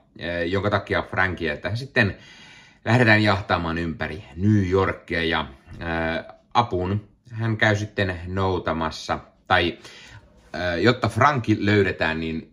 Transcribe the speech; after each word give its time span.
jonka 0.47 0.71
takia 0.71 1.03
Frankia 1.03 1.53
että 1.53 1.77
sitten 1.77 2.17
lähdetään 2.85 3.23
jahtaamaan 3.23 3.79
ympäri 3.79 4.25
New 4.37 4.71
Yorkia 4.71 5.25
ja 5.25 5.47
apun 6.55 7.09
hän 7.33 7.57
käy 7.57 7.77
sitten 7.77 8.21
noutamassa, 8.27 9.19
tai 9.47 9.79
jotta 10.81 11.09
Franki 11.09 11.57
löydetään, 11.67 12.21
niin 12.21 12.53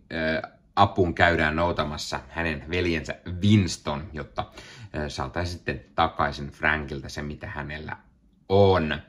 apun 0.75 1.15
käydään 1.15 1.55
noutamassa 1.55 2.19
hänen 2.29 2.63
veljensä 2.69 3.15
Winston, 3.41 4.09
jotta 4.13 4.45
saataisiin 5.07 5.57
sitten 5.57 5.85
takaisin 5.95 6.51
Frankilta 6.51 7.09
se, 7.09 7.21
mitä 7.21 7.47
hänellä 7.47 7.97
on. 8.49 9.01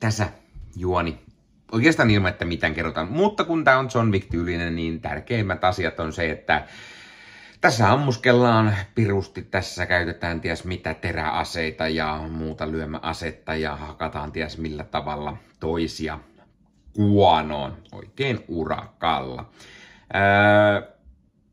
Tässä 0.00 0.28
juoni 0.76 1.23
oikeastaan 1.74 2.10
ilman, 2.10 2.30
että 2.30 2.44
mitään 2.44 2.74
kerrotaan. 2.74 3.12
Mutta 3.12 3.44
kun 3.44 3.64
tämä 3.64 3.78
on 3.78 3.88
John 3.94 4.12
Wick-tyylinen, 4.12 4.76
niin 4.76 5.00
tärkeimmät 5.00 5.64
asiat 5.64 6.00
on 6.00 6.12
se, 6.12 6.30
että 6.30 6.66
tässä 7.60 7.92
ammuskellaan 7.92 8.76
pirusti, 8.94 9.42
tässä 9.42 9.86
käytetään 9.86 10.40
ties 10.40 10.64
mitä 10.64 10.94
teräaseita 10.94 11.88
ja 11.88 12.24
muuta 12.30 12.70
lyömäasetta 12.70 13.54
ja 13.54 13.76
hakataan 13.76 14.32
ties 14.32 14.58
millä 14.58 14.84
tavalla 14.84 15.36
toisia 15.60 16.18
kuonoon 16.92 17.76
oikein 17.92 18.44
urakalla. 18.48 19.50
Öö, 20.14 20.94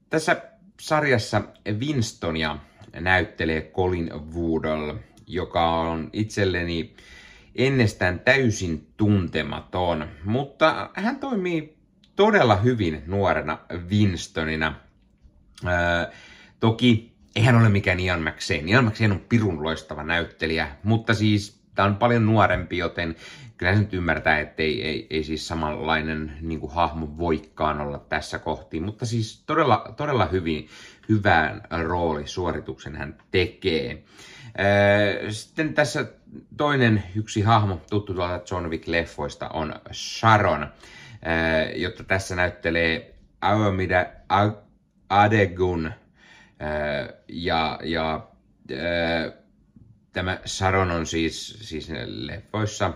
tässä 0.09 0.41
sarjassa 0.79 1.41
Winstonia 1.79 2.57
näyttelee 2.99 3.61
Colin 3.61 4.11
Woodall, 4.35 4.93
joka 5.27 5.79
on 5.79 6.09
itselleni 6.13 6.95
ennestään 7.55 8.19
täysin 8.19 8.87
tuntematon, 8.97 10.07
mutta 10.23 10.89
hän 10.93 11.19
toimii 11.19 11.77
todella 12.15 12.55
hyvin 12.55 13.03
nuorena 13.05 13.57
Winstonina. 13.89 14.73
Öö, 15.65 16.11
toki 16.59 17.11
eihän 17.35 17.55
ole 17.55 17.69
mikään 17.69 17.99
Ian 17.99 18.21
McShane. 18.21 18.63
Ian 18.65 18.85
McShane 18.85 19.13
on 19.13 19.25
pirun 19.29 19.63
loistava 19.63 20.03
näyttelijä, 20.03 20.67
mutta 20.83 21.13
siis 21.13 21.61
tämä 21.75 21.87
on 21.87 21.95
paljon 21.95 22.25
nuorempi, 22.25 22.77
joten 22.77 23.15
kyllä 23.57 23.73
se 23.73 23.79
nyt 23.79 23.93
ymmärtää, 23.93 24.39
että 24.39 24.63
ei, 24.63 24.83
ei, 24.83 25.07
ei 25.09 25.23
siis 25.23 25.47
samanlainen 25.47 26.37
niin 26.41 26.59
kuin 26.59 26.71
hahmo 26.71 27.17
voikaan 27.17 27.81
olla 27.81 27.99
tässä 27.99 28.39
kohti, 28.39 28.79
mutta 28.79 29.05
siis 29.05 29.43
todella, 29.45 29.93
todella 29.97 30.25
hyvin, 30.25 30.67
hyvän 31.09 31.61
roolisuorituksen 31.83 32.95
hän 32.95 33.17
tekee. 33.31 34.03
Sitten 35.29 35.73
tässä 35.73 36.05
toinen 36.57 37.03
yksi 37.15 37.41
hahmo 37.41 37.81
tuttu 37.89 38.13
tuolta 38.13 38.41
John 38.51 38.65
Wick-leffoista 38.65 39.49
on 39.53 39.75
Sharon, 39.93 40.67
jotta 41.75 42.03
tässä 42.03 42.35
näyttelee 42.35 43.15
Aomida 43.41 44.05
Adegun 45.09 45.91
ja, 47.27 47.79
ja 47.83 48.27
tämä 50.13 50.39
Sharon 50.45 50.91
on 50.91 51.05
siis, 51.05 51.57
siis 51.61 51.91
leffoissa 52.05 52.93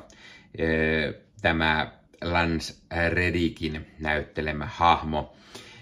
tämä 1.42 1.92
Lance 2.22 2.74
Redickin 3.10 3.88
näyttelemä 4.00 4.66
hahmo. 4.66 5.36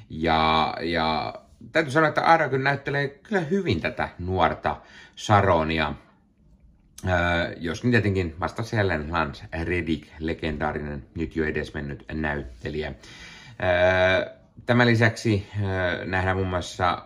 Ja, 0.10 0.74
ja 0.82 1.34
täytyy 1.72 1.92
sanoa, 1.92 2.10
että 2.10 2.22
Aragon 2.22 2.64
näyttelee 2.64 3.08
kyllä 3.08 3.42
hyvin 3.42 3.82
tätä 3.82 4.10
nuorta 4.20 4.82
Sharonia. 5.18 5.94
Öö, 7.08 7.56
joskin 7.58 7.92
tietenkin 7.92 8.36
vasta 8.40 8.64
siellä 8.64 9.00
Lance 9.10 9.44
Reddick, 9.64 10.08
legendaarinen, 10.20 11.06
nyt 11.16 11.36
jo 11.36 11.46
edesmennyt 11.46 12.06
näyttelijä. 12.14 12.88
Öö, 12.88 14.34
tämän 14.66 14.88
lisäksi 14.88 15.48
nähdään 16.06 16.38
muun 16.38 16.50
muassa 16.50 17.06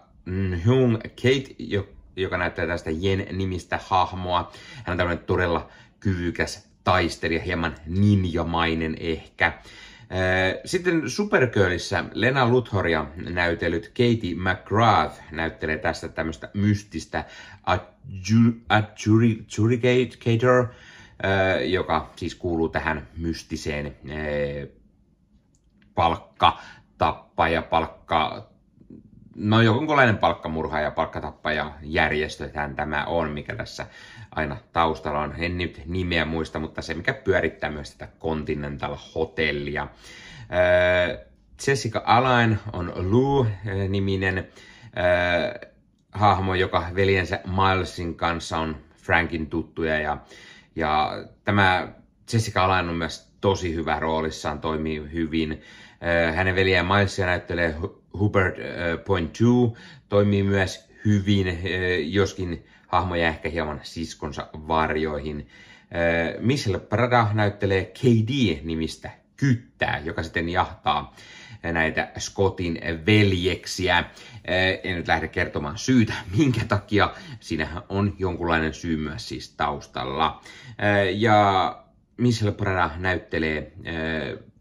Hung 0.66 0.98
Kate, 1.02 1.56
joka 2.16 2.38
näyttää 2.38 2.68
tästä 2.68 2.90
Jen-nimistä 2.92 3.80
hahmoa. 3.84 4.52
Hän 4.76 4.92
on 4.94 4.98
tämmöinen 4.98 5.26
todella 5.26 5.70
kyvykäs 6.00 6.68
taistelija, 6.84 7.42
hieman 7.42 7.76
ninjamainen 7.86 8.96
ehkä. 9.00 9.54
Sitten 10.66 11.10
Supergirlissä 11.10 12.06
Lena 12.14 12.48
Luthoria 12.48 13.06
näytellyt 13.16 13.88
Katie 13.88 14.36
McGrath 14.36 15.22
näyttelee 15.32 15.78
tästä 15.78 16.08
tämmöistä 16.08 16.50
mystistä 16.54 17.26
adjudicator, 18.70 20.68
joka 21.66 22.12
siis 22.16 22.36
kuuluu 22.36 22.70
tähän 22.70 23.08
mystiseen 23.18 23.96
palkka 25.96 26.60
tappaja, 26.98 27.62
palkka 27.62 28.50
no 29.38 29.62
jonkunlainen 29.62 30.18
palkkamurha 30.18 30.80
ja 30.80 30.92
palkkatappaja 30.92 31.72
järjestöthän 31.82 32.76
tämä 32.76 33.06
on, 33.06 33.32
mikä 33.32 33.56
tässä 33.56 33.86
aina 34.36 34.58
taustalla 34.74 35.20
on. 35.20 35.34
En 35.38 35.58
nyt 35.58 35.82
nimeä 35.86 36.26
muista, 36.26 36.60
mutta 36.60 36.82
se 36.82 36.94
mikä 36.94 37.14
pyörittää 37.14 37.72
myös 37.72 37.92
tätä 37.92 38.12
Continental 38.20 38.98
Hotellia. 39.16 39.82
Äh, 39.82 41.28
Jessica 41.68 42.02
Alain 42.06 42.60
on 42.74 42.94
Lou-niminen 42.96 44.38
äh, 44.38 45.70
hahmo, 46.12 46.56
joka 46.56 46.86
veljensä 46.96 47.40
Milesin 47.46 48.16
kanssa 48.16 48.58
on 48.58 48.78
Frankin 48.96 49.48
tuttuja 49.48 50.00
ja, 50.00 50.18
ja 50.76 51.12
tämä 51.44 51.88
Jessica 52.34 52.64
Alain 52.64 52.90
on 52.90 52.96
myös 52.96 53.32
tosi 53.42 53.76
hyvä 53.76 54.00
roolissaan, 54.00 54.60
toimii 54.60 55.12
hyvin. 55.14 55.52
Äh, 55.52 56.36
hänen 56.36 56.56
veljään 56.56 56.86
Milesia 56.86 57.26
näyttelee 57.26 57.76
Hubert 58.20 58.56
Point 59.06 59.32
2 59.32 59.46
toimii 60.10 60.44
myös 60.44 60.90
hyvin, 61.06 61.60
joskin 62.14 62.66
hahmo 62.88 63.16
jää 63.16 63.30
ehkä 63.30 63.50
hieman 63.50 63.80
siskonsa 63.84 64.48
varjoihin. 64.54 65.48
Michelle 66.40 66.80
Prada 66.80 67.28
näyttelee 67.34 67.86
KD-nimistä 67.86 69.12
kyttää, 69.38 70.02
joka 70.06 70.24
sitten 70.24 70.50
jahtaa 70.50 71.16
näitä 71.64 72.12
Scottin 72.20 72.80
veljeksiä. 73.06 74.04
En 74.84 74.96
nyt 74.96 75.08
lähde 75.08 75.28
kertomaan 75.28 75.78
syytä, 75.78 76.14
minkä 76.38 76.66
takia. 76.66 77.14
Siinähän 77.40 77.84
on 77.90 78.16
jonkunlainen 78.20 78.74
syy 78.74 78.98
myös 78.98 79.30
siis 79.30 79.50
taustalla. 79.50 80.42
Ja 81.16 81.84
Michelle 82.18 82.52
Prada 82.52 82.90
näyttelee 82.98 83.72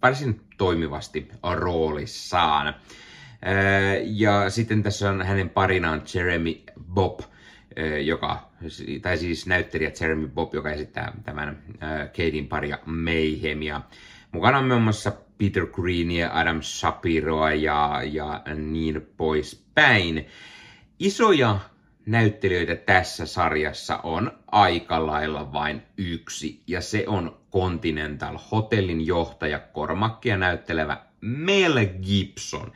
varsin 0.03 0.41
toimivasti 0.59 1.29
roolissaan. 1.55 2.75
Ja 4.05 4.51
sitten 4.51 4.83
tässä 4.83 5.11
on 5.11 5.23
hänen 5.23 5.49
parinaan 5.49 6.03
Jeremy 6.15 6.55
Bob, 6.95 7.21
joka, 8.05 8.51
tai 9.03 9.19
siis 9.19 9.47
näyttelijä 9.47 9.93
Jeremy 10.01 10.29
Bob, 10.29 10.55
joka 10.55 10.71
esittää 10.71 11.13
tämän 11.25 11.63
Kadein 12.17 12.49
paria 12.49 12.79
Mayhemia. 12.85 13.81
Mukana 14.33 14.59
on 14.59 14.69
muun 14.69 14.83
muassa 14.83 15.13
Peter 15.39 15.67
Greenia, 15.67 16.31
Adam 16.33 16.63
Shapiroa 16.63 17.53
ja, 17.53 18.03
ja 18.05 18.43
niin 18.55 19.07
poispäin. 19.17 20.27
Isoja 20.99 21.59
näyttelijöitä 22.07 22.77
tässä 22.77 23.27
sarjassa 23.27 23.99
on 24.03 24.33
aika 24.47 25.07
lailla 25.07 25.53
vain 25.53 25.83
yksi, 25.97 26.63
ja 26.67 26.81
se 26.81 27.05
on 27.07 27.37
Continental 27.53 28.39
Hotellin 28.53 29.07
johtaja 29.07 29.59
Kormakkia 29.59 30.37
näyttelevä 30.37 31.01
Mel 31.21 31.87
Gibson. 32.07 32.73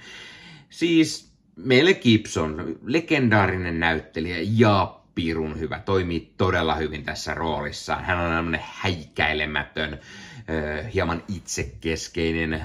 Siis 0.70 1.32
Mel 1.56 1.94
Gibson, 1.94 2.78
legendaarinen 2.84 3.80
näyttelijä 3.80 4.36
ja 4.42 5.00
pirun 5.14 5.58
hyvä, 5.58 5.78
toimii 5.78 6.34
todella 6.36 6.74
hyvin 6.74 7.04
tässä 7.04 7.34
roolissa. 7.34 7.96
Hän 7.96 8.20
on 8.20 8.32
tämmöinen 8.32 8.64
häikäilemätön, 8.64 10.00
hieman 10.94 11.22
itsekeskeinen 11.28 12.62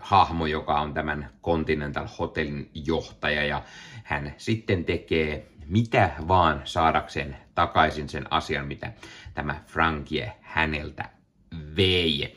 hahmo, 0.00 0.46
joka 0.46 0.80
on 0.80 0.94
tämän 0.94 1.30
Continental 1.42 2.06
Hotelin 2.18 2.70
johtaja 2.74 3.44
ja 3.44 3.62
hän 4.04 4.34
sitten 4.38 4.84
tekee 4.84 5.46
mitä 5.66 6.10
vaan 6.28 6.60
saadakseen 6.64 7.36
takaisin 7.54 8.08
sen 8.08 8.32
asian, 8.32 8.66
mitä 8.66 8.92
tämä 9.34 9.60
Frankie 9.66 10.32
häneltä 10.40 11.08
vei. 11.76 12.36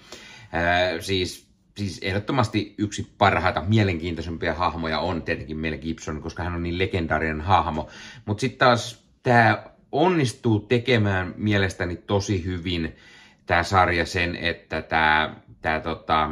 siis 0.99 1.44
siis 1.77 1.99
ehdottomasti 2.01 2.75
yksi 2.77 3.13
parhaita, 3.17 3.63
mielenkiintoisempia 3.67 4.53
hahmoja 4.53 4.99
on 4.99 5.21
tietenkin 5.21 5.57
Mel 5.57 5.77
Gibson, 5.77 6.21
koska 6.21 6.43
hän 6.43 6.55
on 6.55 6.63
niin 6.63 6.77
legendaarinen 6.77 7.41
hahmo. 7.41 7.87
Mutta 8.25 8.41
sitten 8.41 8.59
taas 8.59 9.05
tämä 9.23 9.63
onnistuu 9.91 10.59
tekemään 10.59 11.33
mielestäni 11.37 11.95
tosi 11.95 12.45
hyvin 12.45 12.95
tämä 13.45 13.63
sarja 13.63 14.05
sen, 14.05 14.35
että 14.35 14.81
tämä 14.81 15.35
tää, 15.61 15.79
tota, 15.79 16.31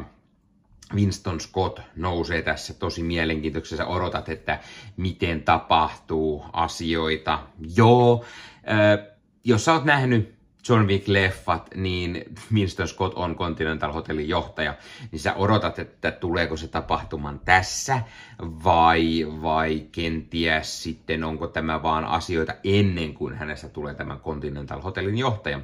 Winston 0.96 1.40
Scott 1.40 1.80
nousee 1.96 2.42
tässä 2.42 2.74
tosi 2.74 3.04
mielenkiintoisessa. 3.04 3.86
Odotat, 3.86 4.30
että 4.30 4.60
miten 4.98 5.44
tapahtuu 5.44 6.46
asioita. 6.54 7.40
Joo, 7.76 8.26
äh, 8.56 9.14
jos 9.44 9.66
sä 9.66 9.74
oot 9.74 9.86
nähnyt 9.86 10.33
John 10.70 10.88
Wick-leffat, 10.88 11.76
niin 11.76 12.24
Winston 12.54 12.88
Scott 12.88 13.14
on 13.18 13.36
Continental 13.36 13.92
Hotellin 13.92 14.30
johtaja, 14.30 14.76
niin 15.12 15.20
sä 15.20 15.34
odotat, 15.34 15.80
että 15.80 16.12
tuleeko 16.12 16.58
se 16.58 16.68
tapahtuman 16.68 17.40
tässä, 17.46 18.02
vai, 18.40 19.28
vai 19.42 19.88
kenties 19.92 20.84
sitten 20.84 21.24
onko 21.24 21.48
tämä 21.48 21.84
vaan 21.84 22.06
asioita 22.06 22.54
ennen 22.64 23.14
kuin 23.14 23.36
hänestä 23.36 23.70
tulee 23.70 23.94
tämän 23.94 24.20
Continental 24.20 24.82
Hotellin 24.82 25.18
johtaja, 25.18 25.60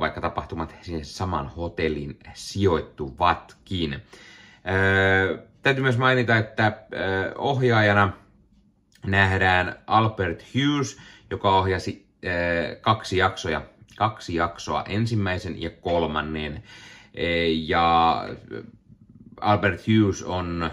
vaikka 0.00 0.20
tapahtumat 0.20 0.74
sinne 0.82 1.04
saman 1.04 1.48
hotellin 1.48 2.18
sijoittuvatkin. 2.34 4.02
Täytyy 5.62 5.82
myös 5.82 5.98
mainita, 5.98 6.36
että 6.36 6.82
ohjaajana 7.38 8.12
nähdään 9.06 9.78
Albert 9.86 10.44
Hughes, 10.54 10.98
joka 11.30 11.56
ohjasi 11.58 12.06
kaksi 12.80 13.16
jaksoja 13.16 13.62
kaksi 13.96 14.34
jaksoa, 14.34 14.84
ensimmäisen 14.88 15.62
ja 15.62 15.70
kolmannen. 15.70 16.62
E, 17.14 17.46
ja 17.46 18.28
Albert 19.40 19.80
Hughes 19.86 20.22
on, 20.22 20.70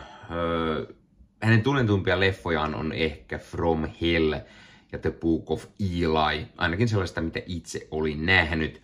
hänen 1.42 1.62
tunnetumpia 1.64 2.20
leffojaan 2.20 2.76
on 2.76 2.92
ehkä 2.92 3.38
From 3.38 3.90
Hell 4.02 4.34
ja 4.92 5.00
The 5.00 5.12
Book 5.12 5.52
of 5.52 5.66
Eli, 5.80 6.48
ainakin 6.58 6.88
sellaista, 6.88 7.22
mitä 7.22 7.40
itse 7.46 7.88
olin 7.92 8.26
nähnyt. 8.26 8.82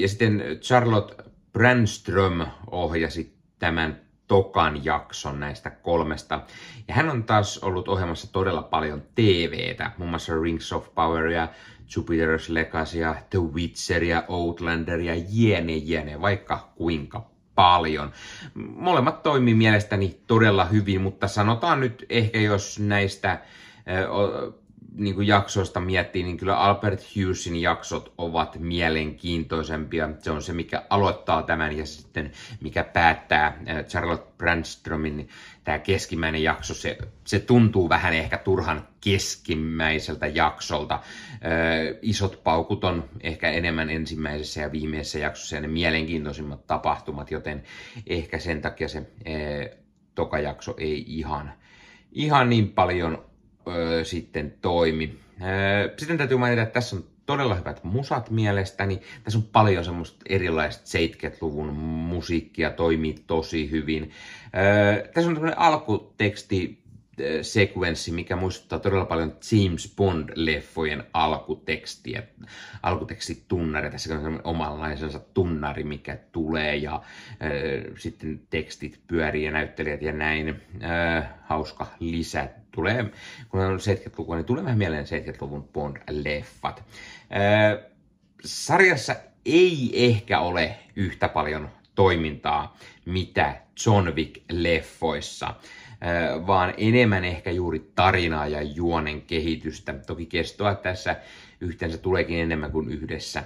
Ja 0.00 0.08
sitten 0.08 0.42
Charlotte 0.60 1.24
Brandström 1.52 2.46
ohjasi 2.70 3.36
tämän 3.58 4.00
tokan 4.28 4.84
jakson 4.84 5.40
näistä 5.40 5.70
kolmesta. 5.70 6.40
Ja 6.88 6.94
hän 6.94 7.10
on 7.10 7.24
taas 7.24 7.58
ollut 7.58 7.88
ohjelmassa 7.88 8.32
todella 8.32 8.62
paljon 8.62 9.02
TVtä, 9.14 9.90
muun 9.98 10.10
muassa 10.10 10.40
Rings 10.42 10.72
of 10.72 10.94
Power 10.94 11.26
ja 11.26 11.48
Jupiter's 11.96 12.48
Legacy 12.48 12.98
ja 12.98 13.14
The 13.30 13.38
Witcher 13.38 14.04
ja 14.04 14.24
Outlander 14.28 15.00
ja 15.00 15.14
jene 15.28 15.76
jene, 15.76 16.20
vaikka 16.20 16.72
kuinka 16.74 17.26
paljon. 17.54 18.12
Molemmat 18.54 19.22
toimii 19.22 19.54
mielestäni 19.54 20.20
todella 20.26 20.64
hyvin, 20.64 21.00
mutta 21.00 21.28
sanotaan 21.28 21.80
nyt 21.80 22.06
ehkä 22.08 22.40
jos 22.40 22.78
näistä 22.78 23.38
niin 24.94 25.14
kuin 25.14 25.26
jaksoista 25.26 25.80
miettii, 25.80 26.22
niin 26.22 26.36
kyllä 26.36 26.58
Albert 26.58 27.00
Hughesin 27.16 27.56
jaksot 27.56 28.12
ovat 28.18 28.58
mielenkiintoisempia. 28.58 30.08
Se 30.18 30.30
on 30.30 30.42
se, 30.42 30.52
mikä 30.52 30.82
aloittaa 30.90 31.42
tämän 31.42 31.78
ja 31.78 31.86
sitten 31.86 32.32
mikä 32.60 32.84
päättää 32.84 33.46
äh, 33.46 33.84
Charlotte 33.84 34.32
Brandströmin 34.38 35.28
tämä 35.64 35.78
keskimmäinen 35.78 36.42
jakso. 36.42 36.74
Se, 36.74 36.98
se 37.24 37.38
tuntuu 37.38 37.88
vähän 37.88 38.12
ehkä 38.12 38.38
turhan 38.38 38.88
keskimmäiseltä 39.00 40.26
jaksolta. 40.26 40.94
Ö, 40.94 41.46
äh, 41.46 41.98
isot 42.02 42.40
paukut 42.44 42.84
on 42.84 43.08
ehkä 43.20 43.50
enemmän 43.50 43.90
ensimmäisessä 43.90 44.60
ja 44.60 44.72
viimeisessä 44.72 45.18
jaksossa 45.18 45.54
ja 45.56 45.60
ne 45.60 45.68
mielenkiintoisimmat 45.68 46.66
tapahtumat, 46.66 47.30
joten 47.30 47.62
ehkä 48.06 48.38
sen 48.38 48.60
takia 48.60 48.88
se 48.88 48.98
ö, 48.98 49.02
äh, 49.02 49.78
toka 50.14 50.38
jakso 50.38 50.74
ei 50.78 51.04
ihan, 51.06 51.52
ihan 52.12 52.50
niin 52.50 52.68
paljon 52.70 53.31
öö, 53.66 54.04
sitten 54.04 54.54
toimi. 54.60 55.18
Öö, 55.42 55.94
sitten 55.98 56.18
täytyy 56.18 56.36
mainita, 56.36 56.62
että 56.62 56.72
tässä 56.72 56.96
on 56.96 57.04
todella 57.26 57.54
hyvät 57.54 57.84
musat 57.84 58.30
mielestäni. 58.30 59.00
Tässä 59.24 59.38
on 59.38 59.44
paljon 59.52 59.84
semmoista 59.84 60.18
erilaista 60.28 60.84
70-luvun 60.98 61.68
musiikkia, 61.74 62.70
toimii 62.70 63.14
tosi 63.26 63.70
hyvin. 63.70 64.10
Öö, 64.56 65.08
tässä 65.08 65.28
on 65.28 65.34
tämmöinen 65.34 65.58
alkuteksti 65.58 66.81
sekvenssi, 67.42 68.12
mikä 68.12 68.36
muistuttaa 68.36 68.78
todella 68.78 69.04
paljon 69.04 69.36
James 69.52 69.94
Bond-leffojen 69.96 71.04
alkutekstiä, 71.12 72.22
alkutekstitunnari. 72.82 73.90
Tässä 73.90 74.14
on 74.14 74.40
omanlaisensa 74.44 75.18
tunnari, 75.34 75.84
mikä 75.84 76.18
tulee 76.32 76.76
ja 76.76 76.94
äh, 76.94 77.00
sitten 77.98 78.40
tekstit 78.50 79.00
pyörii 79.06 79.44
ja 79.44 79.50
näyttelijät 79.50 80.02
ja 80.02 80.12
näin. 80.12 80.62
Äh, 80.84 81.28
hauska 81.42 81.86
lisä. 82.00 82.48
Tulee, 82.70 83.04
kun 83.48 83.60
on 83.60 83.78
70-lukua, 83.78 84.36
niin 84.36 84.44
tulee 84.44 84.64
vähän 84.64 84.78
mieleen 84.78 85.04
70-luvun 85.04 85.68
Bond-leffat. 85.72 86.78
Äh, 86.80 87.90
sarjassa 88.44 89.16
ei 89.46 89.90
ehkä 89.94 90.40
ole 90.40 90.76
yhtä 90.96 91.28
paljon 91.28 91.68
toimintaa, 91.94 92.76
mitä 93.04 93.56
John 93.86 94.08
Wick-leffoissa 94.08 95.54
vaan 96.46 96.74
enemmän 96.76 97.24
ehkä 97.24 97.50
juuri 97.50 97.90
tarinaa 97.94 98.46
ja 98.46 98.62
juonen 98.62 99.22
kehitystä. 99.22 99.94
Toki 100.06 100.26
kestoa 100.26 100.74
tässä 100.74 101.16
yhteensä 101.60 101.98
tuleekin 101.98 102.38
enemmän 102.38 102.72
kuin 102.72 102.90
yhdessä 102.90 103.44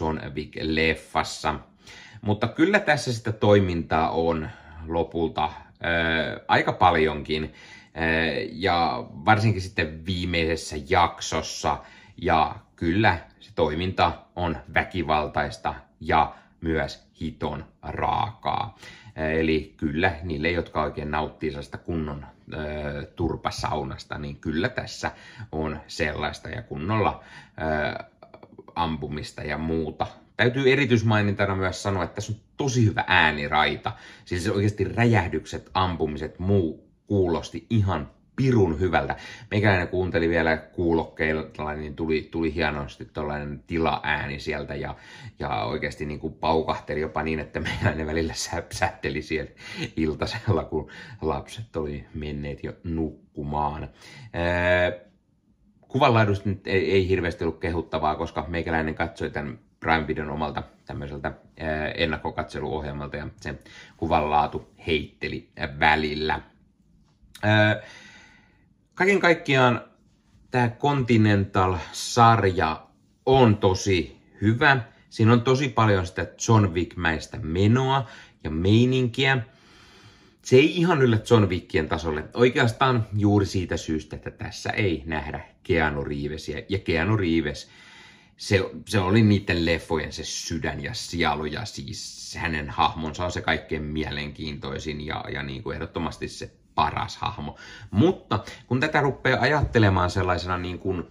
John 0.00 0.20
Wick-leffassa. 0.34 1.54
Mutta 2.22 2.48
kyllä 2.48 2.80
tässä 2.80 3.12
sitä 3.12 3.32
toimintaa 3.32 4.10
on 4.10 4.50
lopulta 4.86 5.52
aika 6.48 6.72
paljonkin. 6.72 7.52
ja 8.52 9.04
varsinkin 9.24 9.62
sitten 9.62 10.06
viimeisessä 10.06 10.76
jaksossa. 10.88 11.78
Ja 12.16 12.56
kyllä 12.76 13.18
se 13.40 13.50
toiminta 13.54 14.12
on 14.36 14.56
väkivaltaista 14.74 15.74
ja 16.00 16.34
myös 16.60 17.08
hiton 17.20 17.64
raakaa. 17.82 18.78
Eli 19.18 19.74
kyllä 19.76 20.12
niille, 20.22 20.50
jotka 20.50 20.82
oikein 20.82 21.10
nauttii 21.10 21.50
sellaista 21.50 21.78
kunnon 21.78 22.26
ö, 22.52 23.06
turpasaunasta, 23.16 24.18
niin 24.18 24.36
kyllä 24.36 24.68
tässä 24.68 25.10
on 25.52 25.80
sellaista 25.86 26.48
ja 26.48 26.62
kunnolla 26.62 27.24
ö, 28.00 28.04
ampumista 28.74 29.42
ja 29.42 29.58
muuta 29.58 30.06
täytyy 30.38 30.72
erityismainintana 30.72 31.54
myös 31.54 31.82
sanoa, 31.82 32.04
että 32.04 32.14
tässä 32.14 32.32
on 32.32 32.38
tosi 32.56 32.86
hyvä 32.86 33.04
ääniraita. 33.06 33.92
Siis 34.24 34.48
oikeasti 34.48 34.84
räjähdykset, 34.84 35.70
ampumiset, 35.74 36.38
muu 36.38 36.88
kuulosti 37.06 37.66
ihan 37.70 38.10
pirun 38.38 38.80
hyvältä. 38.80 39.16
Meikäläinen 39.50 39.88
kuunteli 39.88 40.28
vielä 40.28 40.56
kuulokkeilla, 40.56 41.74
niin 41.74 41.96
tuli, 41.96 42.28
tuli 42.30 42.54
hienosti 42.54 43.04
tällainen 43.04 43.64
tilaääni 43.66 44.40
sieltä 44.40 44.74
ja, 44.74 44.94
ja 45.38 45.64
oikeasti 45.64 46.06
niin 46.06 46.20
kuin 46.20 46.34
paukahteli 46.34 47.00
jopa 47.00 47.22
niin, 47.22 47.38
että 47.38 47.60
meikäläinen 47.60 48.06
välillä 48.06 48.34
säpsähteli 48.34 49.22
siellä 49.22 49.50
iltasella, 49.96 50.64
kun 50.64 50.90
lapset 51.22 51.76
oli 51.76 52.04
menneet 52.14 52.64
jo 52.64 52.72
nukkumaan. 52.84 53.88
kuvanlaadusta 55.80 56.48
nyt 56.48 56.66
ei, 56.66 56.92
ei 56.92 57.08
hirveästi 57.08 57.44
ollut 57.44 57.60
kehuttavaa, 57.60 58.16
koska 58.16 58.44
meikäläinen 58.48 58.94
katsoi 58.94 59.30
tämän 59.30 59.58
Prime 59.80 60.06
Videon 60.06 60.30
omalta 60.30 60.62
tämmöiseltä 60.86 61.32
ennakkokatseluohjelmalta 61.94 63.16
ja 63.16 63.28
se 63.40 63.54
kuvanlaatu 63.96 64.68
heitteli 64.86 65.48
välillä. 65.78 66.40
Kaiken 68.98 69.20
kaikkiaan 69.20 69.84
tämä 70.50 70.68
Continental-sarja 70.68 72.86
on 73.26 73.56
tosi 73.56 74.16
hyvä. 74.40 74.80
Siinä 75.10 75.32
on 75.32 75.42
tosi 75.42 75.68
paljon 75.68 76.06
sitä 76.06 76.26
John 76.48 76.74
Wick-mäistä 76.74 77.38
menoa 77.42 78.08
ja 78.44 78.50
meininkiä. 78.50 79.38
Se 80.42 80.56
ei 80.56 80.76
ihan 80.76 81.02
yllä 81.02 81.18
John 81.30 81.48
Wickien 81.48 81.88
tasolle. 81.88 82.24
Oikeastaan 82.34 83.06
juuri 83.16 83.46
siitä 83.46 83.76
syystä, 83.76 84.16
että 84.16 84.30
tässä 84.30 84.70
ei 84.70 85.02
nähdä 85.06 85.40
Keanu 85.62 86.04
Reevesia. 86.04 86.62
Ja 86.68 86.78
Keanu 86.78 87.16
Reeves, 87.16 87.70
se, 88.36 88.70
se 88.86 88.98
oli 88.98 89.22
niiden 89.22 89.66
leffojen 89.66 90.12
se 90.12 90.24
sydän 90.24 90.82
ja 90.82 90.94
sielu 90.94 91.44
ja 91.44 91.64
siis 91.64 92.36
hänen 92.36 92.70
hahmonsa 92.70 93.24
on 93.24 93.32
se 93.32 93.40
kaikkein 93.40 93.82
mielenkiintoisin 93.82 95.06
ja, 95.06 95.24
ja 95.32 95.42
niin 95.42 95.62
kuin 95.62 95.74
ehdottomasti 95.74 96.28
se 96.28 96.57
paras 96.78 97.16
hahmo. 97.16 97.56
Mutta 97.90 98.44
kun 98.66 98.80
tätä 98.80 99.00
rupeaa 99.00 99.40
ajattelemaan 99.40 100.10
sellaisena 100.10 100.58
niin 100.58 100.78
kuin, 100.78 101.04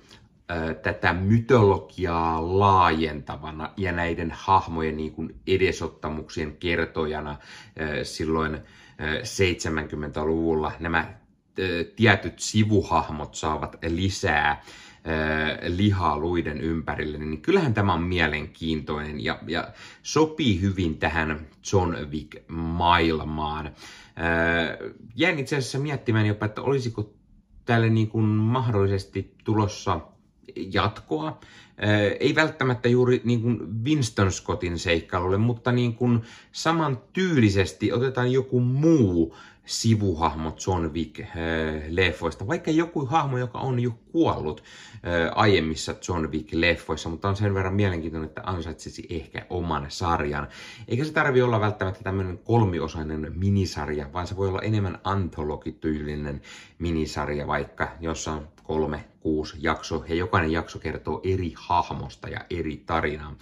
ö, 0.52 0.74
tätä 0.74 1.14
mytologiaa 1.14 2.60
laajentavana 2.60 3.70
ja 3.78 3.92
näiden 3.92 4.32
hahmojen 4.36 4.98
niin 4.98 5.12
kuin 5.12 5.36
edesottamuksien 5.48 6.58
kertojana 6.58 7.38
ö, 7.80 8.04
silloin 8.04 8.56
ö, 8.56 8.60
70-luvulla 9.22 10.72
nämä 10.80 11.14
ö, 11.60 11.84
tietyt 11.96 12.40
sivuhahmot 12.40 13.36
saavat 13.36 13.76
lisää 13.88 14.64
lihaa 15.68 16.18
luiden 16.18 16.62
ympärille, 16.62 17.18
niin 17.18 17.42
kyllähän 17.42 17.74
tämä 17.74 17.94
on 17.94 18.04
mielenkiintoinen 18.04 19.24
ja, 19.24 19.40
ja 19.48 19.68
sopii 20.04 20.62
hyvin 20.62 20.98
tähän 20.98 21.48
John 21.72 21.96
Wick-maailmaan. 22.12 23.72
Jäin 25.16 25.40
itse 25.40 25.58
asiassa 25.58 25.80
miettimään 25.80 26.26
jopa, 26.26 26.46
että 26.46 26.62
olisiko 26.62 27.14
tälle 27.66 27.90
niin 27.90 28.08
kuin 28.08 28.26
mahdollisesti 28.26 29.36
tulossa 29.44 30.00
jatkoa. 30.56 31.40
Ei 32.20 32.36
välttämättä 32.36 32.90
juuri 32.90 33.22
niin 33.24 33.42
kuin 33.42 33.84
Winston 33.84 34.32
Scottin 34.32 34.80
seikkailulle, 34.80 35.38
mutta 35.38 35.72
niin 35.72 35.96
kuin 35.96 36.22
saman 36.52 37.02
tyylisesti 37.14 37.92
otetaan 37.92 38.32
joku 38.32 38.60
muu 38.60 39.36
sivuhahmo 39.68 40.56
John 40.68 40.92
Wick-leffoista, 40.94 42.48
vaikka 42.48 42.72
joku 42.72 43.06
hahmo, 43.06 43.38
joka 43.38 43.60
on 43.60 43.80
jo 43.80 43.92
kuollut 44.12 44.64
aiemmissa 45.36 45.96
John 46.08 46.26
Wick-leffoissa, 46.26 47.10
mutta 47.10 47.30
on 47.30 47.36
sen 47.36 47.54
verran 47.54 47.74
mielenkiintoinen, 47.74 48.28
että 48.28 48.42
ansaitsisi 48.46 49.08
ehkä 49.10 49.46
oman 49.50 49.86
sarjan. 49.90 50.48
Eikä 50.88 51.04
se 51.04 51.14
tarvi 51.14 51.42
olla 51.42 51.60
välttämättä 51.60 52.04
tämmöinen 52.04 52.38
kolmiosainen 52.38 53.32
minisarja, 53.36 54.14
vaan 54.14 54.28
se 54.28 54.38
voi 54.38 54.48
olla 54.48 54.62
enemmän 54.62 55.00
antologityylinen 55.04 56.42
minisarja, 56.80 57.48
vaikka 57.48 57.92
jossa 58.00 58.32
on 58.32 58.48
kolme, 58.64 59.06
kuusi 59.28 59.58
jakso, 59.62 60.06
ja 60.08 60.16
jokainen 60.16 60.52
jakso 60.52 60.80
kertoo 60.80 61.22
eri 61.24 61.54
hahmosta 61.58 62.30
ja 62.30 62.40
eri 62.50 62.78
tarinaa. 62.78 63.36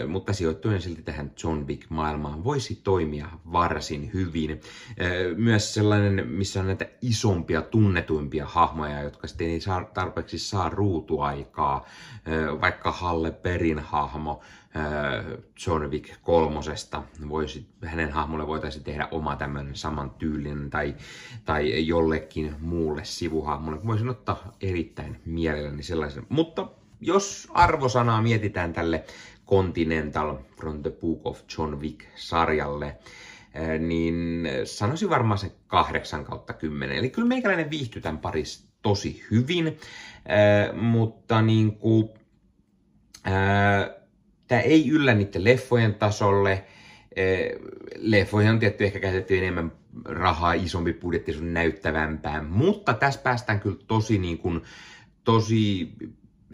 Ö, 0.00 0.06
mutta 0.06 0.32
sijoittuen 0.32 0.82
silti 0.82 1.02
tähän 1.02 1.32
John 1.42 1.66
Wick-maailmaan 1.66 2.44
voisi 2.44 2.80
toimia 2.84 3.28
varsin 3.52 4.10
hyvin. 4.14 4.50
Ö, 4.50 5.34
myös 5.36 5.74
sellainen, 5.74 6.28
missä 6.28 6.60
on 6.60 6.66
näitä 6.66 6.86
isompia, 7.02 7.62
tunnetuimpia 7.62 8.46
hahmoja, 8.46 9.02
jotka 9.02 9.26
sitten 9.26 9.46
ei 9.48 9.60
saa, 9.60 9.84
tarpeeksi 9.84 10.38
saa 10.38 10.68
ruutuaikaa, 10.70 11.86
ö, 12.28 12.60
vaikka 12.60 12.92
Halle 12.92 13.30
Perin 13.30 13.78
hahmo, 13.78 14.40
John 15.66 15.90
Wick 15.90 16.14
kolmosesta. 16.22 17.02
Voisi, 17.28 17.68
hänen 17.84 18.12
hahmolle 18.12 18.46
voitaisiin 18.46 18.84
tehdä 18.84 19.08
oma 19.10 19.36
tämmöinen 19.36 19.76
saman 19.76 20.10
tyylinen 20.10 20.70
tai, 20.70 20.94
tai 21.44 21.86
jollekin 21.86 22.54
muulle 22.60 23.04
sivuhahmolle. 23.04 23.86
Voisin 23.86 24.08
ottaa 24.08 24.52
erittäin 24.60 25.20
mielelläni 25.24 25.82
sellaisen. 25.82 26.26
Mutta 26.28 26.68
jos 27.00 27.48
arvosanaa 27.50 28.22
mietitään 28.22 28.72
tälle 28.72 29.04
Continental 29.46 30.36
from 30.56 30.82
the 30.82 30.90
Book 30.90 31.20
of 31.24 31.40
John 31.58 31.80
Wick-sarjalle, 31.80 32.96
niin 33.78 34.48
sanoisin 34.64 35.10
varmaan 35.10 35.38
se 35.38 35.52
8 35.66 36.24
kautta 36.24 36.52
10. 36.52 36.96
Eli 36.96 37.10
kyllä 37.10 37.28
meikäläinen 37.28 37.70
viihtyy 37.70 38.02
tämän 38.02 38.18
parissa 38.18 38.68
tosi 38.82 39.22
hyvin, 39.30 39.78
mutta 40.80 41.42
niin 41.42 41.76
kuin, 41.76 42.08
tämä 44.48 44.60
ei 44.60 44.88
yllä 44.88 45.14
niiden 45.14 45.44
leffojen 45.44 45.94
tasolle. 45.94 46.64
Leffoihin 47.96 48.50
on 48.50 48.58
tietty 48.58 48.84
ehkä 48.84 49.00
käytetty 49.00 49.38
enemmän 49.38 49.72
rahaa, 50.04 50.52
isompi 50.52 50.92
budjetti, 50.92 51.32
se 51.32 51.38
on 51.38 51.54
näyttävämpää, 51.54 52.42
mutta 52.42 52.94
tässä 52.94 53.20
päästään 53.20 53.60
kyllä 53.60 53.76
tosi, 53.86 54.18
niin 54.18 54.38
kuin, 54.38 54.62
tosi 55.24 55.92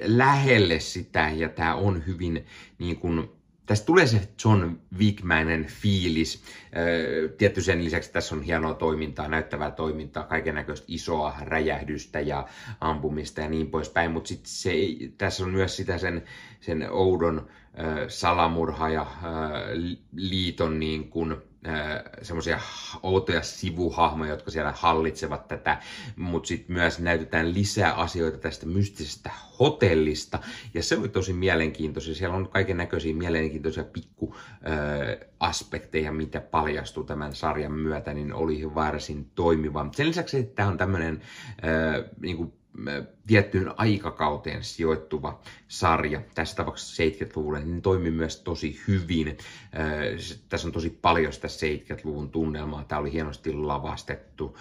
lähelle 0.05 0.81
sitä 0.81 1.31
ja 1.31 1.49
tämä 1.49 1.75
on 1.75 2.07
hyvin 2.07 2.47
niin 2.79 2.97
kuin, 2.97 3.29
Tästä 3.67 3.87
tulee 3.87 4.07
se 4.07 4.29
John 4.45 4.77
Wickmäinen 4.99 5.65
fiilis. 5.65 6.43
Tietty 7.39 7.63
sen 7.63 7.85
lisäksi 7.85 8.13
tässä 8.13 8.35
on 8.35 8.43
hienoa 8.43 8.75
toimintaa, 8.75 9.29
näyttävää 9.29 9.71
toimintaa, 9.71 10.25
kaiken 10.25 10.55
näköistä 10.55 10.87
isoa 10.89 11.35
räjähdystä 11.41 12.21
ja 12.21 12.47
ampumista 12.81 13.41
ja 13.41 13.49
niin 13.49 13.71
poispäin, 13.71 14.11
mutta 14.11 14.29
sitten 14.29 14.51
se, 14.51 14.73
tässä 15.19 15.45
on 15.45 15.51
myös 15.51 15.77
sitä 15.77 15.99
sen, 15.99 16.23
sen 16.61 16.87
oudon 16.91 17.49
salamurha 18.09 18.91
ja 18.91 19.07
liiton 20.17 20.81
niin 20.81 21.09
kuin, 21.09 21.37
semmoisia 22.23 22.61
outoja 23.03 23.43
sivuhahmoja, 23.43 24.31
jotka 24.31 24.51
siellä 24.51 24.73
hallitsevat 24.77 25.49
tätä, 25.49 25.79
mutta 26.17 26.47
sitten 26.47 26.77
myös 26.77 26.99
näytetään 27.01 27.55
lisää 27.55 27.93
asioita 27.95 28.39
tästä 28.39 28.67
mystisestä 28.67 29.31
hotellista, 29.59 30.39
ja 30.75 30.83
se 30.83 30.97
oli 30.97 31.09
tosi 31.09 31.33
mielenkiintoisia. 31.33 32.15
Siellä 32.15 32.37
on 32.37 32.49
kaiken 32.49 32.77
näköisiä 32.77 33.15
mielenkiintoisia 33.15 33.85
pikku 33.85 34.37
aspekteja, 35.41 36.13
mitä 36.13 36.41
paljastuu 36.41 37.05
tämän 37.05 37.35
sarjan 37.35 37.73
myötä, 37.73 38.15
niin 38.15 38.33
oli 38.33 38.75
varsin 38.75 39.31
toimiva. 39.35 39.87
Sen 39.93 40.09
lisäksi, 40.09 40.39
että 40.39 40.55
tämä 40.55 40.69
on 40.69 40.79
tämmöinen 40.79 41.21
niin 42.21 42.37
kuin 42.37 42.53
tiettyyn 43.27 43.75
aikakauteen 43.77 44.65
sijoittuva 44.65 45.41
sarja, 45.69 46.21
tässä 46.35 46.57
tapauksessa 46.57 47.03
70-luvulle, 47.03 47.61
niin 47.61 47.83
toimii 47.83 48.11
myös 48.11 48.41
tosi 48.41 48.81
hyvin. 48.89 49.39
Tässä 50.49 50.69
on 50.69 50.73
tosi 50.73 50.91
paljon 50.91 51.33
sitä 51.33 51.49
70-luvun 51.49 52.31
tunnelmaa. 52.31 52.85
Tämä 52.85 53.01
oli 53.01 53.13
hienosti 53.13 53.53
lavastettu 53.53 54.59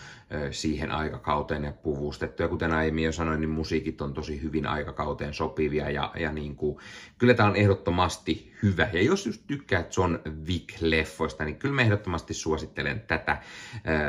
siihen 0.52 0.92
aikakauteen 0.92 1.64
ja 1.64 1.72
puvustettu. 1.72 2.44
Ja 2.44 2.50
kuten 2.50 2.72
aiemmin 2.72 3.04
jo 3.04 3.12
sanoin, 3.12 3.42
niin 3.42 3.50
musiikit 3.50 4.02
on 4.02 4.14
tosi 4.14 4.42
hyvin 4.42 4.68
aikakauteen 4.68 5.34
sopivia 5.34 5.90
ja, 5.90 6.12
ja 6.20 6.32
niin 6.32 6.56
kuin, 6.56 6.78
kyllä 7.18 7.34
tämä 7.34 7.50
on 7.50 7.56
ehdottomasti 7.56 8.54
hyvä. 8.64 8.90
Ja 8.94 9.02
jos 9.02 9.26
just 9.26 9.42
tykkää 9.48 9.86
John 9.98 10.20
Wick-leffoista, 10.46 11.46
niin 11.46 11.56
kyllä 11.56 11.76
mä 11.76 11.82
ehdottomasti 11.82 12.34
suosittelen 12.34 13.02
tätä 13.02 13.42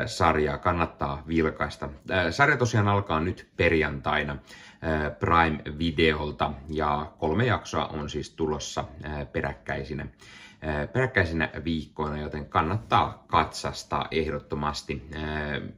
sarjaa. 0.05 0.57
Kannattaa 0.57 1.23
vilkaista. 1.27 1.89
sarja 2.31 2.57
tosiaan 2.57 2.87
alkaa 2.87 3.19
nyt 3.19 3.47
perjantaina 3.57 4.37
Prime-videolta 5.19 6.51
ja 6.69 7.11
kolme 7.17 7.45
jaksoa 7.45 7.85
on 7.85 8.09
siis 8.09 8.29
tulossa 8.29 8.85
peräkkäisinä 9.31 10.07
peräkkäisinä 10.93 11.49
viikkoina, 11.63 12.21
joten 12.21 12.45
kannattaa 12.45 13.25
katsastaa 13.27 14.07
ehdottomasti, 14.11 15.03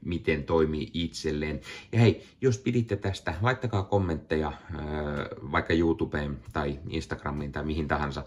miten 0.02 0.44
toimii 0.44 0.92
itselleen. 0.94 1.62
Ja 1.92 2.00
hei, 2.00 2.24
jos 2.42 2.58
piditte 2.58 2.96
tästä, 2.96 3.34
laittakaa 3.42 3.84
kommentteja 3.84 4.52
vaikka 5.52 5.74
YouTubeen 5.74 6.40
tai 6.54 6.80
Instagramiin 6.90 7.52
tai 7.52 7.64
mihin 7.64 7.88
tahansa, 7.88 8.24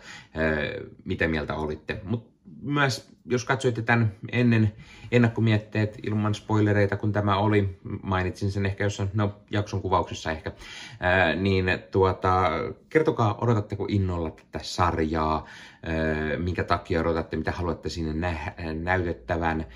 mitä 1.05 1.29
mieltä 1.29 1.55
olitte. 1.55 2.01
Mutta 2.05 2.38
myös, 2.63 3.13
jos 3.27 3.45
katsoitte 3.45 3.83
tämän 3.83 4.13
ennen 4.33 4.73
ennakkomietteet 5.13 5.99
ilman 6.03 6.35
spoilereita, 6.35 6.97
kun 6.97 7.13
tämä 7.13 7.37
oli, 7.37 7.79
mainitsin 8.03 8.51
sen 8.51 8.67
ehkä 8.67 8.85
jossain, 8.85 9.11
no 9.15 9.35
jakson 9.51 9.83
kuvauksessa 9.83 10.31
ehkä, 10.31 10.53
ää, 11.01 11.35
niin 11.35 11.65
tuota, 11.91 12.51
kertokaa, 12.89 13.39
odotatteko 13.41 13.87
innolla 13.89 14.31
tätä 14.31 14.59
sarjaa, 14.63 15.47
ää, 15.83 16.39
minkä 16.39 16.65
takia 16.65 17.01
odotatte, 17.01 17.37
mitä 17.37 17.53
haluatte 17.53 17.89
sinne 17.89 18.13
nä- 18.13 18.55
näytettävän, 18.83 19.67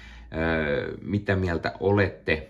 mitä 1.03 1.37
mieltä 1.37 1.73
olette 1.81 2.49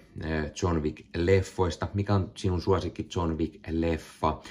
John 0.62 0.82
Wick-leffoista, 0.82 1.86
mikä 1.94 2.14
on 2.14 2.30
sinun 2.34 2.62
suosikki 2.62 3.08
John 3.16 3.38
Wick-leffa, 3.38 4.42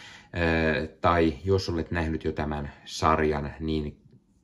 tai 1.01 1.33
jos 1.43 1.69
olet 1.69 1.91
nähnyt 1.91 2.23
jo 2.23 2.31
tämän 2.31 2.71
sarjan, 2.85 3.53
niin 3.59 3.97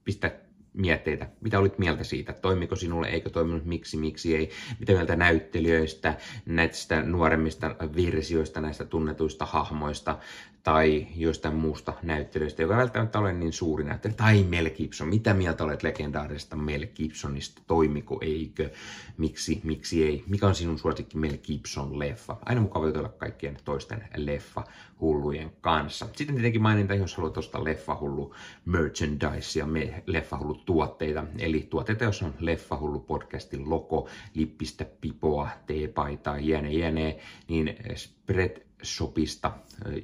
pistä 0.03 0.31
mietteitä. 0.77 1.29
Mitä 1.41 1.60
olit 1.60 1.79
mieltä 1.79 2.03
siitä? 2.03 2.34
Toimiko 2.34 2.75
sinulle, 2.75 3.07
eikö 3.07 3.29
toiminut, 3.29 3.65
miksi, 3.65 3.98
miksi 3.98 4.36
ei? 4.36 4.50
Mitä 4.79 4.93
mieltä 4.93 5.15
näyttelijöistä, 5.15 6.17
näistä 6.46 7.01
nuoremmista 7.01 7.75
versioista, 7.96 8.62
näistä 8.62 8.86
tunnetuista 8.86 9.46
hahmoista 9.46 10.17
tai 10.67 11.07
joistain 11.15 11.55
muusta 11.55 11.93
näyttelyistä, 12.03 12.62
joka 12.62 12.77
välttämättä 12.77 13.19
ole 13.19 13.34
niin 13.34 13.53
suuri 13.53 13.84
näyttelijä. 13.84 14.17
Tai 14.17 14.43
Mel 14.43 14.69
Gibson. 14.69 15.07
Mitä 15.07 15.34
mieltä 15.34 15.63
olet 15.63 15.84
legendaarisesta 15.84 16.55
Mel 16.55 16.88
Gibsonista? 16.96 17.62
Toimiko, 17.67 18.19
eikö? 18.22 18.69
Miksi, 19.17 19.62
miksi 19.63 20.03
ei? 20.03 20.24
Mikä 20.27 20.48
on 20.48 20.55
sinun 20.55 20.79
suosikki 20.79 21.17
Mel 21.17 21.38
Gibson-leffa? 21.38 22.36
Aina 22.46 22.62
mukava 22.62 22.86
jutella 22.86 23.10
kaikkien 23.10 23.57
toisten 23.65 24.07
leffa-hullujen 24.15 25.51
kanssa. 25.62 26.05
Sitten 26.05 26.36
tietenkin 26.36 26.62
maininta, 26.62 26.96
jos 26.96 27.17
haluat 27.17 27.38
ostaa 27.38 27.63
leffa-hullu 27.63 28.36
merchandise 28.65 29.60
ja 29.60 29.65
leffa-hullu 30.05 30.53
tuotteita. 30.67 31.25
Eli 31.39 31.67
tuotteita, 31.69 32.03
jos 32.03 32.24
on 32.24 32.33
leffa-hullu 32.39 33.00
podcastin 33.00 33.69
logo, 33.69 34.09
lippistä, 34.33 34.86
pipoa, 35.01 35.50
teepaitaa, 35.65 36.39
jne, 36.39 36.71
jne, 36.71 37.19
niin 37.47 37.75
spread 37.95 38.67
Shopista, 38.83 39.51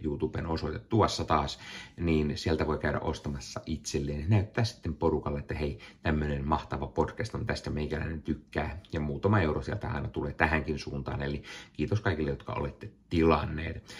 YouTuben 0.03 0.47
osoite 0.47 0.79
tuossa 0.79 1.23
taas, 1.23 1.59
niin 1.97 2.37
sieltä 2.37 2.67
voi 2.67 2.77
käydä 2.77 2.99
ostamassa 2.99 3.61
itselleen. 3.65 4.29
Näyttää 4.29 4.63
sitten 4.63 4.95
porukalle, 4.95 5.39
että 5.39 5.53
hei, 5.53 5.79
tämmöinen 6.01 6.47
mahtava 6.47 6.87
podcast 6.87 7.35
on 7.35 7.45
tästä 7.45 7.69
meikäläinen 7.69 8.21
tykkää. 8.21 8.81
Ja 8.93 8.99
muutama 8.99 9.41
euro 9.41 9.61
sieltä 9.61 9.89
aina 9.89 10.07
tulee 10.07 10.33
tähänkin 10.33 10.79
suuntaan. 10.79 11.21
Eli 11.21 11.43
kiitos 11.73 12.01
kaikille, 12.01 12.29
jotka 12.29 12.53
olette 12.53 12.89
tilanneet 13.09 13.95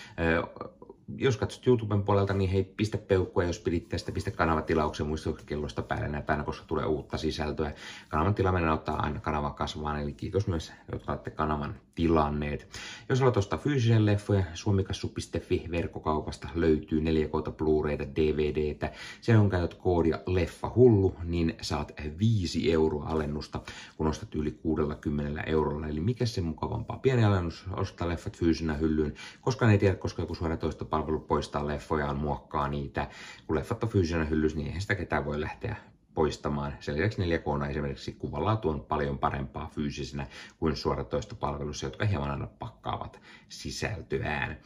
jos 1.17 1.38
katsot 1.38 1.67
YouTuben 1.67 2.03
puolelta, 2.03 2.33
niin 2.33 2.50
hei, 2.50 2.63
pistä 2.63 2.98
peukkua, 2.98 3.43
jos 3.43 3.60
pidit 3.60 3.89
tästä, 3.89 4.12
pistä 4.12 4.31
kanavatilauksen 4.31 5.07
kellosta 5.45 5.81
päälle 5.81 6.07
näitä 6.07 6.33
aina, 6.33 6.43
koska 6.43 6.65
tulee 6.67 6.86
uutta 6.86 7.17
sisältöä. 7.17 7.74
Kanavan 8.10 8.36
tilaaminen 8.36 8.69
auttaa 8.69 9.01
aina 9.01 9.19
kanava 9.19 9.51
kasvaan, 9.51 10.01
eli 10.01 10.13
kiitos 10.13 10.48
myös, 10.48 10.74
jotka 10.91 11.12
olette 11.12 11.29
kanavan 11.29 11.75
tilanneet. 11.95 12.67
Jos 13.10 13.19
haluat 13.19 13.38
ostaa 13.38 13.60
fyysisen 13.60 14.05
leffoja, 14.05 14.43
suomikassu.fi 14.53 15.65
verkkokaupasta 15.72 16.48
löytyy 16.55 17.00
4K 17.00 17.51
Blu-rayta, 17.51 18.15
DVDtä. 18.15 18.91
Se 19.22 19.38
on 19.38 19.50
käytät 19.50 19.74
koodia 19.74 20.19
leffa 20.25 20.72
hullu, 20.75 21.15
niin 21.24 21.55
saat 21.62 21.91
5 22.19 22.74
euroa 22.74 23.05
alennusta, 23.05 23.62
kun 23.98 24.07
ostat 24.07 24.36
yli 24.36 24.51
60 24.51 25.41
eurolla. 25.41 25.88
Eli 25.88 26.00
mikä 26.00 26.25
se 26.25 26.41
mukavampaa? 26.41 26.98
Pieni 26.98 27.24
alennus, 27.24 27.65
ostaa 27.75 28.10
leffat 28.10 28.38
fyysinä 28.38 28.74
hyllyyn, 28.74 29.13
koska 29.41 29.72
ei 29.72 29.77
tiedä, 29.77 29.95
koska 29.95 30.22
joku 30.22 30.36
toista 30.60 30.86
palvelu 30.93 31.19
poistaa 31.19 31.67
leffojaan, 31.67 32.17
muokkaa 32.17 32.67
niitä. 32.67 33.07
Kun 33.47 33.55
leffat 33.55 33.83
on 33.83 33.89
fyysisenä 33.89 34.25
hyllys, 34.25 34.55
niin 34.55 34.67
eihän 34.67 34.81
sitä 34.81 34.95
ketään 34.95 35.25
voi 35.25 35.41
lähteä 35.41 35.75
poistamaan. 36.13 36.73
Sen 36.79 36.95
lisäksi 36.95 37.21
4K 37.21 37.69
esimerkiksi 37.69 38.12
kuvalaatu 38.13 38.69
on 38.69 38.81
paljon 38.81 39.17
parempaa 39.17 39.71
fyysisenä 39.75 40.27
kuin 40.59 40.75
suoratoistopalvelussa, 40.75 41.85
jotka 41.85 42.05
hieman 42.05 42.31
aina 42.31 42.47
pakkaavat 42.47 43.21
sisältöään. 43.50 44.57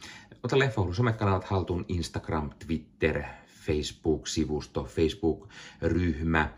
Ota 0.42 0.58
Leffahullu 0.58 0.94
somekanavat 0.94 1.44
haltuun 1.44 1.84
Instagram, 1.88 2.50
Twitter, 2.66 3.22
Facebook-sivusto, 3.66 4.84
Facebook-ryhmä, 4.84 6.40
äh, 6.40 6.50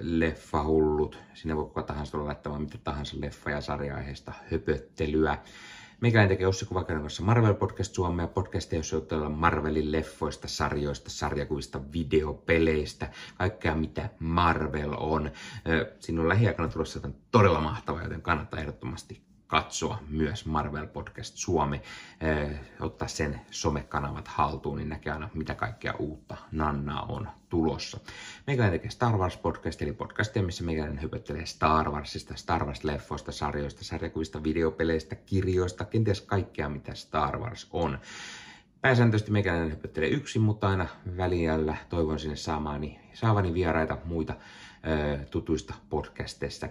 Leffahullut. 0.00 1.18
Sinne 1.34 1.56
voi 1.56 1.64
kuka 1.64 1.82
tahansa 1.82 2.12
tulla 2.12 2.26
laittamaan 2.26 2.62
mitä 2.62 2.78
tahansa 2.84 3.16
leffa- 3.16 3.50
ja 3.50 3.60
sarja-aiheista 3.60 4.32
höpöttelyä. 4.50 5.38
Meikäläinen 6.04 6.28
tekee 6.28 6.46
Ossi 6.46 6.66
Kuvakäinen 6.66 7.02
kanssa 7.02 7.22
Marvel 7.22 7.54
Podcast 7.54 7.94
Suomea, 7.94 8.26
podcasteja, 8.26 8.78
jossa 8.78 8.96
jutellaan 8.96 9.32
Marvelin 9.32 9.92
leffoista, 9.92 10.48
sarjoista, 10.48 11.10
sarjakuvista, 11.10 11.80
videopeleistä, 11.92 13.10
kaikkea 13.38 13.74
mitä 13.74 14.08
Marvel 14.18 14.92
on. 14.96 15.30
Siinä 16.00 16.22
on 16.22 16.28
lähiaikana 16.28 16.68
tulossa 16.68 16.96
jotain 16.96 17.14
todella 17.30 17.60
mahtavaa, 17.60 18.02
joten 18.02 18.22
kannattaa 18.22 18.60
ehdottomasti 18.60 19.22
katsoa 19.54 19.98
myös 20.08 20.46
Marvel 20.46 20.86
Podcast 20.86 21.36
Suomi, 21.36 21.82
eh, 22.20 22.60
ottaa 22.80 23.08
sen 23.08 23.40
somekanavat 23.50 24.28
haltuun, 24.28 24.78
niin 24.78 24.88
näkee 24.88 25.12
aina 25.12 25.28
mitä 25.34 25.54
kaikkea 25.54 25.94
uutta 25.98 26.36
Nannaa 26.52 27.02
on 27.02 27.28
tulossa. 27.48 28.00
Meikäläinen 28.46 28.80
tekee 28.80 28.90
Star 28.90 29.16
Wars 29.16 29.36
podcast, 29.36 29.82
eli 29.82 29.92
podcastia, 29.92 30.42
missä 30.42 30.64
meikäläinen 30.64 31.02
hypöttelee 31.02 31.46
Star 31.46 31.90
Warsista, 31.90 32.34
Star 32.36 32.64
Wars-leffoista, 32.64 33.32
sarjoista, 33.32 33.84
sarjakuvista, 33.84 34.42
videopeleistä, 34.42 35.14
kirjoista, 35.14 35.84
kenties 35.84 36.20
kaikkea 36.20 36.68
mitä 36.68 36.94
Star 36.94 37.38
Wars 37.38 37.68
on. 37.70 37.98
Pääsääntöisesti 38.80 39.32
meikäläinen 39.32 39.70
hypöttelee 39.70 40.08
yksin, 40.08 40.42
mutta 40.42 40.68
aina 40.68 40.86
väliällä 41.16 41.76
toivon 41.88 42.18
sinne 42.18 42.36
saamaani, 42.36 43.00
saavani 43.12 43.54
vieraita 43.54 43.98
muita 44.04 44.34
tutuista 45.30 45.74
podcasteista 45.90 46.68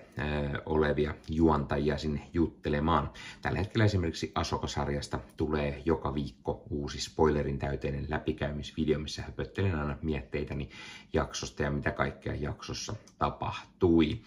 olevia 0.66 1.14
juontajia 1.30 1.98
sinne 1.98 2.30
juttelemaan. 2.34 3.10
Tällä 3.42 3.60
hetkellä 3.60 3.86
esimerkiksi 3.86 4.32
Asoka-sarjasta 4.36 5.20
tulee 5.38 5.82
joka 5.86 6.14
viikko 6.14 6.64
uusi 6.70 7.00
spoilerin 7.02 7.60
täyteinen 7.60 8.06
läpikäymisvideo, 8.10 9.00
missä 9.00 9.22
höpöttelen 9.22 9.76
aina 9.76 9.98
mietteitäni 10.02 10.70
jaksosta 11.14 11.64
ja 11.64 11.72
mitä 11.72 11.92
kaikkea 11.92 12.36
jaksossa 12.36 12.94
tapahtui. 13.18 14.22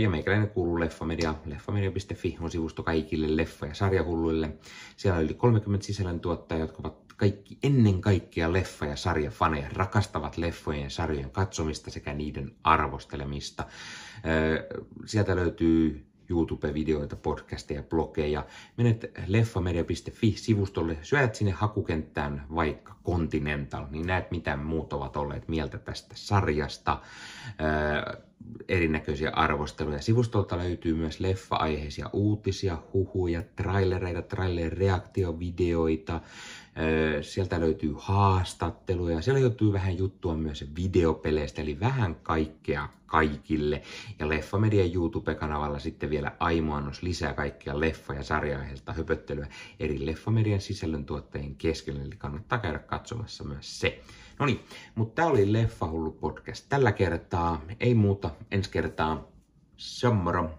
Ja 0.00 0.08
meikäläinen 0.08 0.48
kuuluu 0.48 0.80
Leffamedia. 0.80 1.34
Leffamedia.fi 1.46 2.36
on 2.40 2.50
sivusto 2.50 2.82
kaikille 2.82 3.42
leffa- 3.44 3.66
ja 3.66 3.74
sarjahulluille. 3.74 4.50
Siellä 4.96 5.18
on 5.18 5.24
yli 5.24 5.34
30 5.34 5.86
sisällöntuottajia, 5.86 6.64
jotka 6.64 6.78
ovat 6.80 6.98
kaikki 7.16 7.58
ennen 7.62 8.00
kaikkea 8.00 8.52
leffa- 8.52 8.86
ja 8.86 8.96
sarjafaneja, 8.96 9.68
rakastavat 9.72 10.36
leffojen 10.36 10.82
ja 10.82 10.90
sarjojen 10.90 11.30
katsomista 11.30 11.90
sekä 11.90 12.14
niiden 12.14 12.52
arvostelemista. 12.64 13.66
Sieltä 15.06 15.36
löytyy 15.36 16.04
YouTube-videoita, 16.30 17.16
podcasteja, 17.16 17.82
blogeja. 17.82 18.44
Menet 18.76 19.10
leffamedia.fi-sivustolle, 19.26 20.96
syöt 21.02 21.34
sinne 21.34 21.52
hakukenttään 21.52 22.46
vaikka 22.54 22.96
Continental, 23.04 23.86
niin 23.90 24.06
näet 24.06 24.30
mitä 24.30 24.56
muut 24.56 24.92
ovat 24.92 25.16
olleet 25.16 25.48
mieltä 25.48 25.78
tästä 25.78 26.14
sarjasta. 26.16 27.00
Erinäköisiä 28.68 29.30
arvosteluja. 29.30 30.02
Sivustolta 30.02 30.58
löytyy 30.58 30.94
myös 30.94 31.20
leffa-aiheisia 31.20 32.10
uutisia, 32.12 32.78
huhuja, 32.92 33.42
trailereita, 33.56 34.22
trailer-reaktiovideoita, 34.22 36.20
Sieltä 37.22 37.60
löytyy 37.60 37.94
haastatteluja, 37.98 39.22
siellä 39.22 39.40
löytyy 39.40 39.72
vähän 39.72 39.98
juttua 39.98 40.36
myös 40.36 40.64
videopeleistä, 40.76 41.62
eli 41.62 41.80
vähän 41.80 42.14
kaikkea 42.14 42.88
kaikille. 43.06 43.82
Ja 44.18 44.28
Leffamedian 44.28 44.92
YouTube-kanavalla 44.94 45.78
sitten 45.78 46.10
vielä 46.10 46.32
aimoannos 46.40 47.02
lisää 47.02 47.34
kaikkia 47.34 47.80
leffa- 47.80 48.14
ja 48.14 48.22
sarja 48.22 48.58
höpöttelyä 48.86 49.46
eri 49.80 50.06
Leffamedian 50.06 50.60
sisällöntuottajien 50.60 51.54
keskellä, 51.54 52.02
eli 52.02 52.16
kannattaa 52.18 52.58
käydä 52.58 52.78
katsomassa 52.78 53.44
myös 53.44 53.80
se. 53.80 54.00
No 54.38 54.46
niin, 54.46 54.60
mutta 54.94 55.14
tämä 55.14 55.28
oli 55.28 55.52
Leffahullu 55.52 56.10
podcast 56.10 56.66
tällä 56.68 56.92
kertaa. 56.92 57.62
Ei 57.80 57.94
muuta, 57.94 58.30
ensi 58.50 58.70
kertaa. 58.70 59.26
Se 59.76 60.10
moro. 60.10 60.50